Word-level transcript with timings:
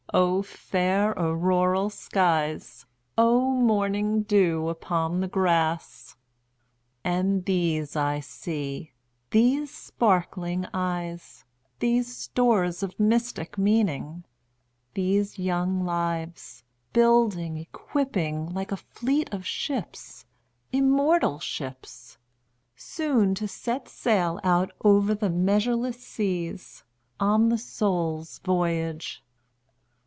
O 0.13 0.41
fair 0.41 1.11
auroral 1.17 1.89
skies! 1.89 2.85
O 3.17 3.49
morning 3.49 4.23
dew 4.23 4.67
upon 4.67 5.21
the 5.21 5.27
grass! 5.29 6.17
And 7.01 7.45
these 7.45 7.95
I 7.95 8.19
see—these 8.19 9.73
sparkling 9.73 10.65
eyes, 10.73 11.45
These 11.79 12.13
stores 12.13 12.83
of 12.83 12.99
mystic 12.99 13.57
meaning—these 13.57 15.39
young 15.39 15.85
lives, 15.85 16.65
Building, 16.91 17.55
equipping, 17.55 18.47
like 18.53 18.73
a 18.73 18.77
fleet 18.83 19.33
of 19.33 19.45
ships—immortal 19.45 21.39
ships! 21.39 22.17
Soon 22.75 23.33
to 23.35 23.47
sail 23.47 24.41
out 24.43 24.71
over 24.83 25.15
the 25.15 25.29
measureless 25.29 26.03
seas, 26.05 26.83
On 27.17 27.47
the 27.47 27.57
Soul's 27.57 28.39
voyage. 28.39 29.23